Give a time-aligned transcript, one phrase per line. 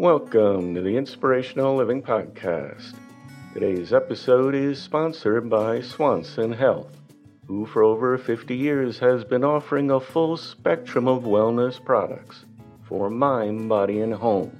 [0.00, 2.94] Welcome to the Inspirational Living Podcast.
[3.52, 6.96] Today's episode is sponsored by Swanson Health,
[7.46, 12.46] who for over 50 years has been offering a full spectrum of wellness products
[12.88, 14.58] for mind, body, and home.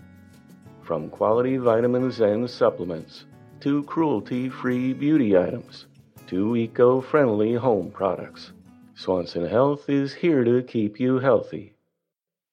[0.83, 3.25] From quality vitamins and supplements
[3.61, 5.87] to cruelty free beauty items
[6.27, 8.53] to eco friendly home products,
[8.95, 11.73] Swanson Health is here to keep you healthy.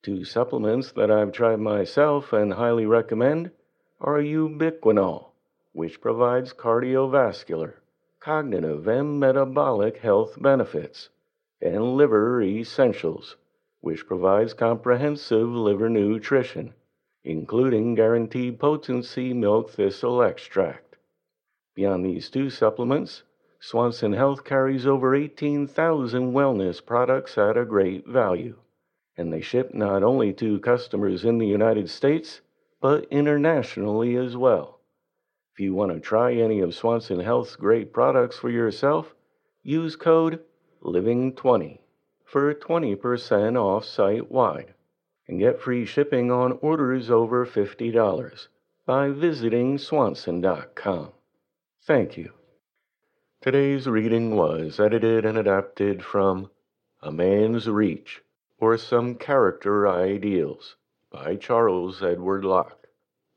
[0.07, 3.51] Two supplements that I've tried myself and highly recommend
[3.99, 5.31] are ubiquinol,
[5.73, 7.73] which provides cardiovascular,
[8.21, 11.09] cognitive, and metabolic health benefits,
[11.61, 13.35] and liver essentials,
[13.81, 16.73] which provides comprehensive liver nutrition,
[17.25, 20.95] including guaranteed potency milk thistle extract.
[21.75, 23.23] Beyond these two supplements,
[23.59, 28.55] Swanson Health carries over 18,000 wellness products at a great value
[29.17, 32.41] and they ship not only to customers in the United States,
[32.79, 34.79] but internationally as well.
[35.53, 39.15] If you want to try any of Swanson Health's great products for yourself,
[39.63, 40.41] use code
[40.83, 41.79] LIVING20
[42.23, 44.75] for 20% off site wide
[45.27, 48.47] and get free shipping on orders over $50
[48.85, 51.09] by visiting swanson.com.
[51.83, 52.33] Thank you.
[53.41, 56.51] Today's reading was edited and adapted from
[57.01, 58.21] A Man's Reach
[58.59, 60.75] or Some Character Ideals
[61.11, 62.87] by Charles Edward Locke,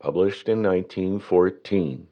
[0.00, 2.06] published in 1914.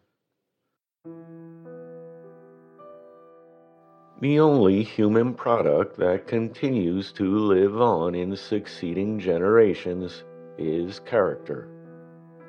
[4.20, 10.24] The only human product that continues to live on in succeeding generations
[10.58, 11.68] is character.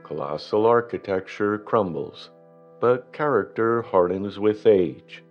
[0.03, 2.31] Colossal architecture crumbles,
[2.81, 5.23] but character hardens with age.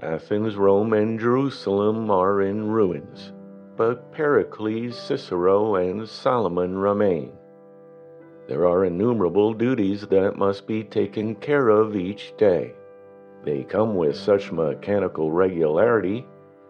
[0.00, 3.32] Athens, Rome, and Jerusalem are in ruins
[3.76, 7.32] but Pericles, Cicero, and Solomon remain.
[8.48, 12.72] There are innumerable duties that must be taken care of each day.
[13.44, 16.24] They come with such mechanical regularity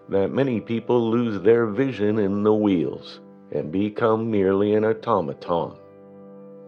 [0.09, 3.21] that many people lose their vision in the wheels
[3.53, 5.77] and become merely an automaton.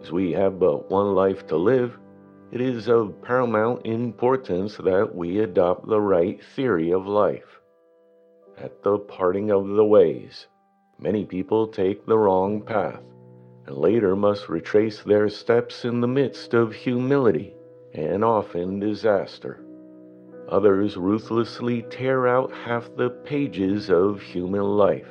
[0.00, 1.98] As we have but one life to live,
[2.52, 7.57] it is of paramount importance that we adopt the right theory of life
[8.60, 10.48] at the parting of the ways.
[10.98, 13.02] Many people take the wrong path
[13.66, 17.54] and later must retrace their steps in the midst of humility
[17.94, 19.64] and often disaster.
[20.48, 25.10] Others ruthlessly tear out half the pages of human life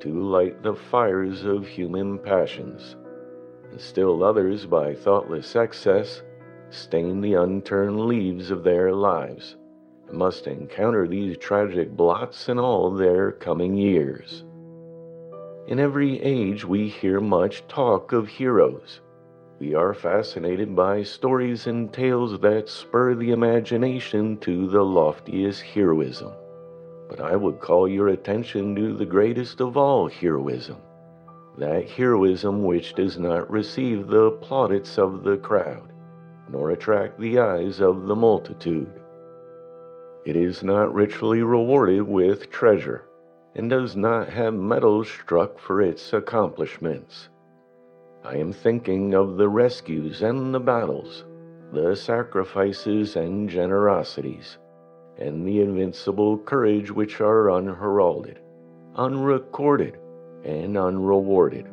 [0.00, 2.96] to light the fires of human passions.
[3.70, 6.22] And still others, by thoughtless excess,
[6.70, 9.56] stain the unturned leaves of their lives
[10.12, 14.44] must encounter these tragic blots in all their coming years.
[15.66, 19.00] In every age, we hear much talk of heroes.
[19.58, 26.32] We are fascinated by stories and tales that spur the imagination to the loftiest heroism.
[27.08, 30.76] But I would call your attention to the greatest of all heroism
[31.58, 35.90] that heroism which does not receive the plaudits of the crowd,
[36.50, 38.92] nor attract the eyes of the multitude
[40.26, 43.04] it is not richly rewarded with treasure,
[43.54, 47.28] and does not have medals struck for its accomplishments.
[48.24, 51.24] I am thinking of the rescues and the battles,
[51.72, 54.58] the sacrifices and generosities,
[55.16, 58.40] and the invincible courage which are unheralded,
[58.96, 59.96] unrecorded,
[60.42, 61.68] and unrewarded,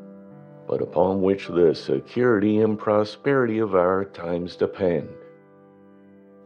[0.67, 5.09] but upon which the security and prosperity of our times depend.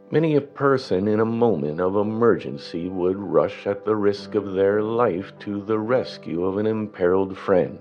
[0.09, 4.81] Many a person in a moment of emergency would rush at the risk of their
[4.81, 7.79] life to the rescue of an imperiled friend.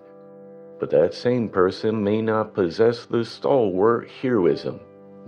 [0.80, 4.80] But that same person may not possess the stalwart heroism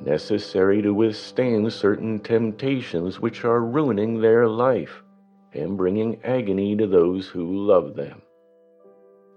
[0.05, 5.03] necessary to withstand certain temptations which are ruining their life
[5.55, 8.23] and bringing agony to those who love them.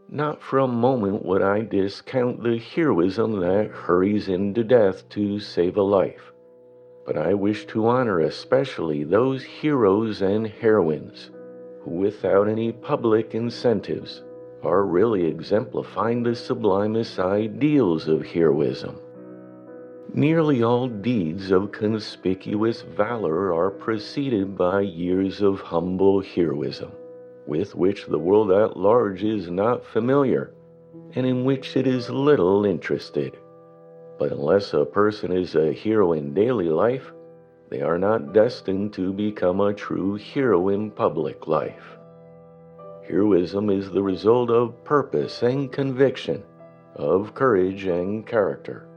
[0.10, 5.78] Not for a moment would I discount the heroism that hurries into death to save
[5.78, 6.31] a life,
[7.14, 11.30] but I wish to honor especially those heroes and heroines
[11.82, 14.24] who, without any public incentives,
[14.64, 18.98] are really exemplifying the sublimest ideals of heroism.
[20.14, 26.94] Nearly all deeds of conspicuous valor are preceded by years of humble heroism,
[27.46, 30.54] with which the world at large is not familiar,
[31.16, 33.36] and in which it is little interested.
[34.22, 37.12] But unless a person is a hero in daily life,
[37.72, 41.98] they are not destined to become a true hero in public life.
[43.08, 46.44] Heroism is the result of purpose and conviction,
[46.96, 48.88] of courage and character.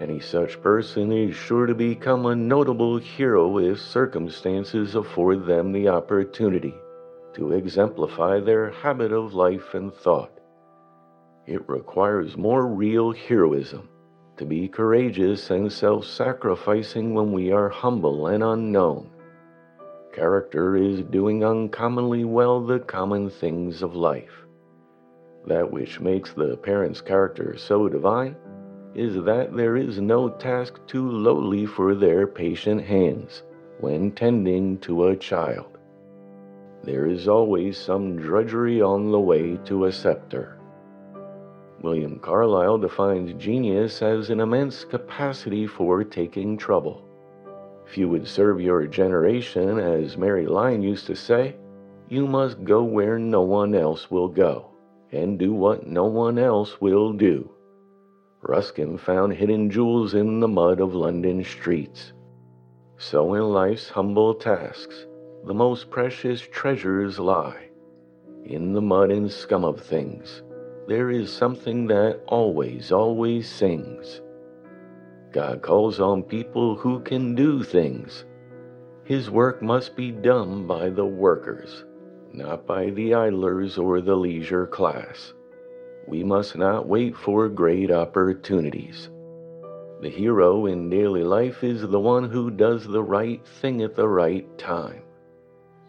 [0.00, 5.86] Any such person is sure to become a notable hero if circumstances afford them the
[5.90, 6.74] opportunity
[7.34, 10.40] to exemplify their habit of life and thought.
[11.46, 13.88] It requires more real heroism
[14.40, 19.10] to be courageous and self sacrificing when we are humble and unknown.
[20.14, 24.46] Character is doing uncommonly well the common things of life.
[25.46, 28.34] That which makes the parent's character so divine
[28.94, 33.42] is that there is no task too lowly for their patient hands
[33.80, 35.76] when tending to a child.
[36.82, 40.59] There is always some drudgery on the way to a scepter.
[41.82, 47.02] William Carlyle defines genius as an immense capacity for taking trouble.
[47.86, 51.56] If you would serve your generation, as Mary Lyon used to say,
[52.08, 54.70] you must go where no one else will go,
[55.10, 57.50] and do what no one else will do.
[58.42, 62.12] Ruskin found hidden jewels in the mud of London streets.
[62.98, 65.06] So in life's humble tasks,
[65.46, 67.68] the most precious treasures lie.
[68.44, 70.42] In the mud and scum of things,
[70.90, 74.20] there is something that always, always sings.
[75.32, 78.24] God calls on people who can do things.
[79.04, 81.84] His work must be done by the workers,
[82.32, 85.32] not by the idlers or the leisure class
[86.10, 89.10] we must not wait for great opportunities.
[90.00, 94.08] The hero in daily life is the one who does the right thing at the
[94.08, 95.02] right time.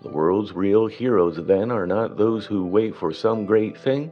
[0.03, 4.11] The world's real heroes, then, are not those who wait for some great thing,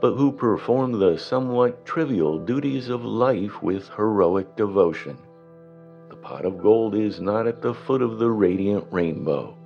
[0.00, 5.16] but who perform the somewhat trivial duties of life with heroic devotion.
[6.10, 9.56] The pot of gold is not at the foot of the radiant rainbow,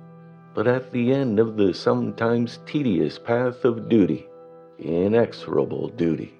[0.53, 4.29] but at the end of the sometimes tedious path of duty
[4.79, 6.33] inexorable duty.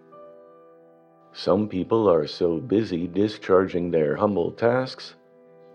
[1.34, 5.16] Some people are so busy discharging their humble tasks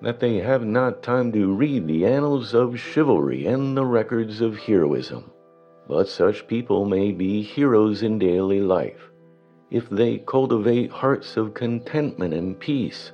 [0.03, 4.59] that they have not time to read the annals of chivalry and the records of
[4.59, 5.31] heroism.
[5.88, 9.11] But such people may be heroes in daily life
[9.71, 13.12] if they cultivate hearts of contentment and peace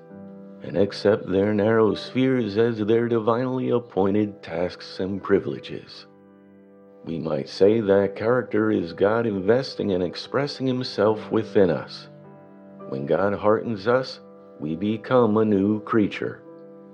[0.63, 6.07] and accept their narrow spheres as their divinely appointed tasks and privileges.
[7.05, 12.09] We might say that character is God investing and expressing Himself within us.
[12.91, 14.21] When God heartens us,
[14.59, 16.43] we become a new creature,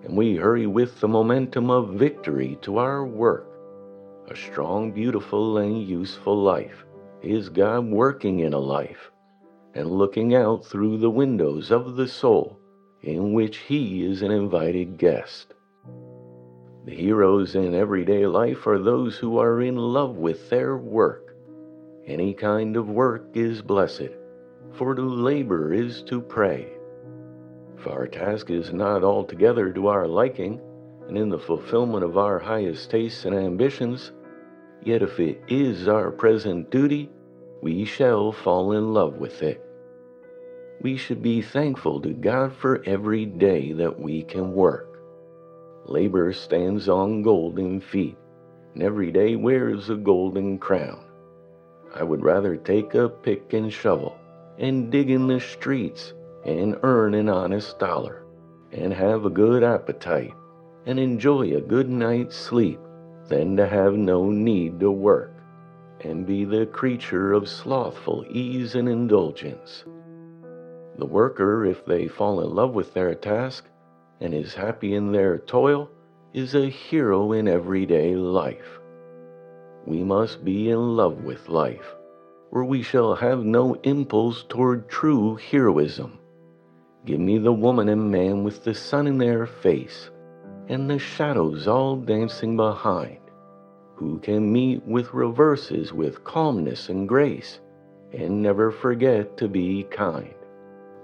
[0.04, 3.48] and we hurry with the momentum of victory to our work.
[4.28, 6.84] A strong, beautiful, and useful life
[7.22, 9.12] is God working in a life
[9.74, 12.58] and looking out through the windows of the soul
[13.02, 15.54] in which He is an invited guest.
[16.86, 21.36] The heroes in everyday life are those who are in love with their work.
[22.04, 24.10] Any kind of work is blessed,
[24.72, 26.66] for to labor is to pray.
[27.78, 30.60] If our task is not altogether to our liking,
[31.08, 34.12] and in the fulfillment of our highest tastes and ambitions,
[34.82, 37.10] yet if it is our present duty,
[37.62, 39.62] we shall fall in love with it.
[40.80, 45.00] We should be thankful to God for every day that we can work.
[45.86, 48.16] Labor stands on golden feet,
[48.74, 51.04] and every day wears a golden crown.
[51.94, 54.18] I would rather take a pick and shovel
[54.58, 56.12] and dig in the streets
[56.44, 58.24] and earn an honest dollar
[58.72, 60.34] and have a good appetite
[60.86, 62.78] and enjoy a good night's sleep
[63.28, 65.32] than to have no need to work
[66.02, 69.84] and be the creature of slothful ease and indulgence.
[70.98, 73.66] The worker, if they fall in love with their task
[74.20, 75.90] and is happy in their toil,
[76.32, 78.78] is a hero in everyday life.
[79.86, 81.96] We must be in love with life,
[82.50, 86.18] or we shall have no impulse toward true heroism.
[87.04, 90.10] Give me the woman and man with the sun in their face
[90.68, 93.18] and the shadows all dancing behind,
[93.94, 97.60] who can meet with reverses with calmness and grace,
[98.12, 100.34] and never forget to be kind.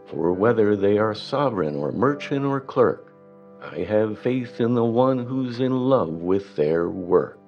[0.07, 3.15] For whether they are sovereign or merchant or clerk,
[3.61, 7.39] I have faith in the one who's in love with their work.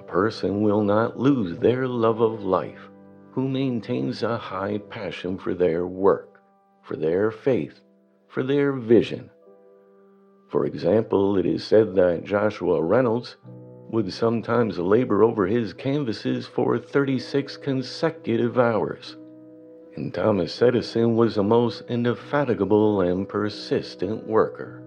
[0.00, 2.90] A person will not lose their love of life
[3.30, 6.40] who maintains a high passion for their work,
[6.82, 7.80] for their faith,
[8.26, 9.30] for their vision
[10.48, 13.36] for example, it is said that Joshua Reynolds
[13.90, 19.16] would sometimes labor over his canvases for 36 consecutive hours,
[19.96, 24.82] and Thomas Edison was a most indefatigable and persistent worker.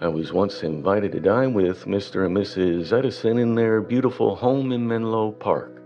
[0.00, 2.26] I was once invited to dine with Mr.
[2.26, 2.92] and Mrs.
[2.92, 5.82] Edison in their beautiful home in Menlo Park.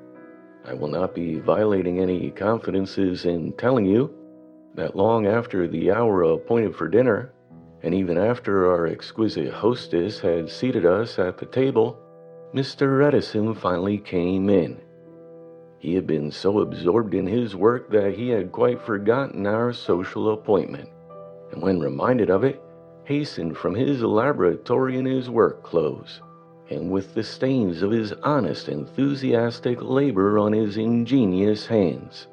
[0.65, 4.13] I will not be violating any confidences in telling you
[4.75, 7.33] that long after the hour appointed for dinner,
[7.83, 11.99] and even after our exquisite hostess had seated us at the table,
[12.55, 13.07] Mr.
[13.07, 14.81] Edison finally came in.
[15.79, 20.33] He had been so absorbed in his work that he had quite forgotten our social
[20.33, 20.91] appointment,
[21.53, 22.61] and when reminded of it,
[23.05, 26.21] hastened from his laboratory in his work clothes,
[26.69, 32.29] and with the stains of his honest, enthusiastic labor on his ingenious hands.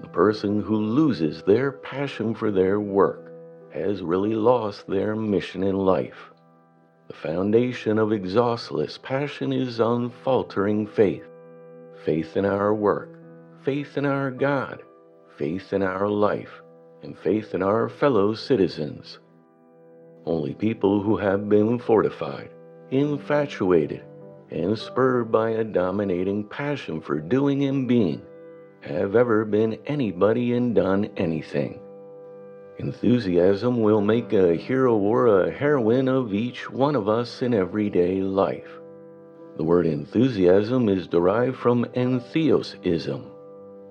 [0.00, 3.27] The person who loses their passion for their work
[3.72, 6.30] has really lost their mission in life.
[7.08, 11.24] The foundation of exhaustless passion is unfaltering faith
[12.04, 13.10] faith in our work,
[13.64, 14.82] faith in our God,
[15.36, 16.62] faith in our life,
[17.02, 19.18] and faith in our fellow citizens.
[20.24, 22.50] Only people who have been fortified,
[22.90, 24.04] infatuated,
[24.50, 28.22] and spurred by a dominating passion for doing and being
[28.80, 31.80] have ever been anybody and done anything.
[32.78, 38.20] Enthusiasm will make a hero or a heroine of each one of us in everyday
[38.20, 38.70] life.
[39.56, 43.32] The word enthusiasm is derived from entheosism.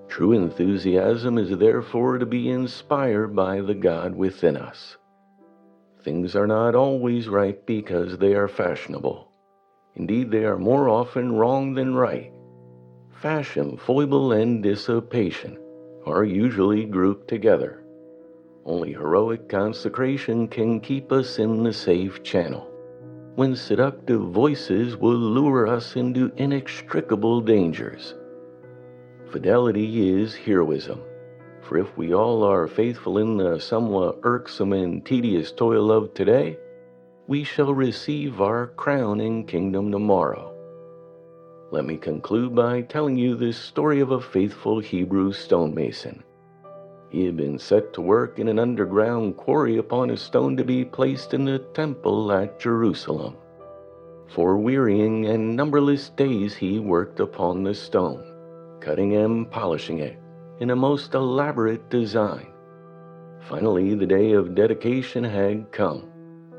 [0.08, 4.96] True enthusiasm is therefore to be inspired by the God within us.
[6.02, 9.30] Things are not always right because they are fashionable.
[9.96, 12.32] Indeed, they are more often wrong than right.
[13.20, 15.58] Fashion, foible, and dissipation
[16.06, 17.84] are usually grouped together.
[18.68, 22.68] Only heroic consecration can keep us in the safe channel,
[23.34, 28.14] when seductive voices will lure us into inextricable dangers.
[29.32, 31.00] Fidelity is heroism,
[31.62, 36.58] for if we all are faithful in the somewhat irksome and tedious toil of today,
[37.26, 40.54] we shall receive our crown and kingdom tomorrow.
[41.70, 46.22] Let me conclude by telling you the story of a faithful Hebrew stonemason
[47.10, 50.84] he had been set to work in an underground quarry upon a stone to be
[50.84, 53.36] placed in the temple at Jerusalem.
[54.26, 58.22] For wearying and numberless days he worked upon the stone,
[58.80, 60.18] cutting and polishing it
[60.60, 62.48] in a most elaborate design.
[63.40, 66.02] Finally, the day of dedication had come,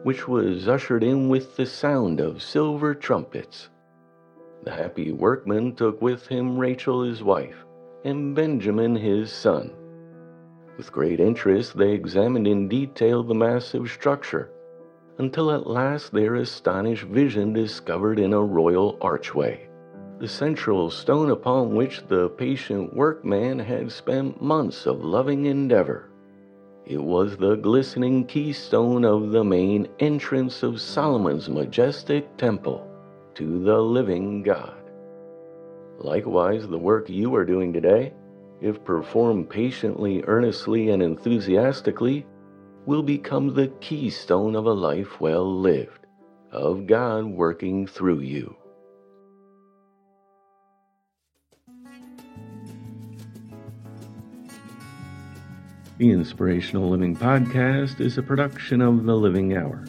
[0.03, 3.69] which was ushered in with the sound of silver trumpets.
[4.63, 7.65] The happy workman took with him Rachel his wife,
[8.03, 9.71] and Benjamin his son
[10.79, 14.49] with great interest, they examined in detail the massive structure,
[15.17, 19.67] until at last their astonished vision discovered in a royal archway
[20.19, 26.09] the central stone upon which the patient workman had spent months of loving endeavor.
[26.85, 32.85] It was the glistening keystone of the main entrance of Solomon's majestic temple
[33.35, 34.91] to the living God.
[35.99, 38.13] Likewise, the work you are doing today
[38.61, 42.25] if performed patiently, earnestly, and enthusiastically,
[42.85, 46.05] will become the keystone of a life well lived,
[46.51, 48.55] of God working through you.
[55.97, 59.83] The Inspirational Living Podcast is a production of The Living Hour.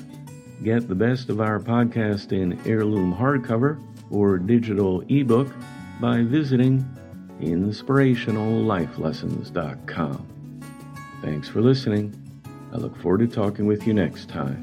[0.65, 5.49] Get the best of our podcast in heirloom hardcover or digital ebook
[6.01, 6.85] by visiting
[7.41, 10.27] inspirationallifelessons.com.
[11.23, 12.17] Thanks for listening.
[12.73, 14.63] I look forward to talking with you next time.